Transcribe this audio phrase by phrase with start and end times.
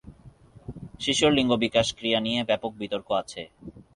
[0.99, 3.41] শিশুর লিঙ্গ বিকাশ ক্রিয়া নিয়ে ব্যাপক বিতর্ক আছে।